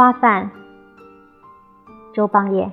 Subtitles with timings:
[0.00, 0.50] 花瓣，
[2.14, 2.72] 周邦彦。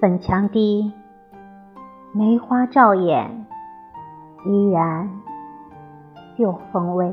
[0.00, 0.92] 粉墙低，
[2.12, 3.44] 梅花照眼，
[4.46, 5.10] 依然
[6.38, 7.12] 旧风味。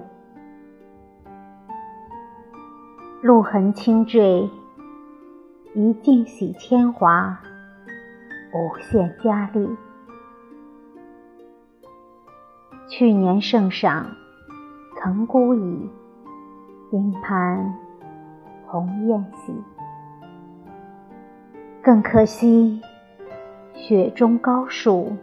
[3.23, 4.47] 露痕轻坠，
[5.73, 7.39] 一镜洗铅华，
[8.53, 9.67] 无限佳丽。
[12.87, 14.05] 去年圣赏，
[14.97, 15.89] 曾孤倚，
[16.91, 17.73] 今攀
[18.69, 19.53] 同宴席。
[21.81, 22.81] 更可惜，
[23.73, 25.13] 雪中高树，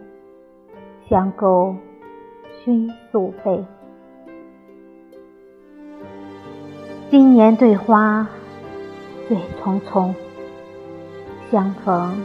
[1.07, 1.75] 香钩
[2.63, 3.63] 熏素被。
[7.11, 8.27] 今年对花
[9.27, 10.11] 最匆匆，
[11.51, 12.19] 相逢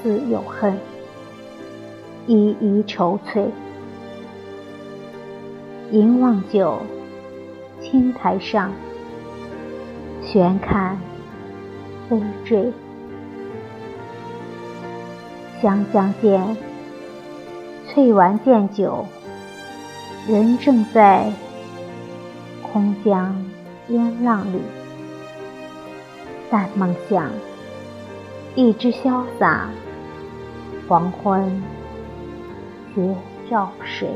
[0.00, 0.78] 似有恨，
[2.28, 3.50] 依依愁翠。
[5.90, 6.78] 凝望酒，
[7.80, 8.72] 青苔上，
[10.22, 10.98] 悬看
[12.08, 12.72] 飞坠。
[15.60, 16.56] 湘江间，
[17.86, 19.06] 翠丸见酒，
[20.28, 21.32] 人正在
[22.62, 23.44] 空江
[23.88, 24.60] 烟浪里。
[26.50, 27.30] 但梦想，
[28.54, 29.68] 一枝潇洒，
[30.86, 31.62] 黄昏
[32.94, 33.14] 皆
[33.50, 34.10] 照水。